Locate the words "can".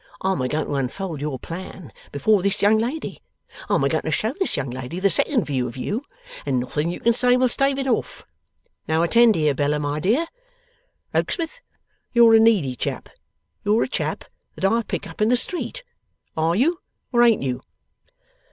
6.99-7.13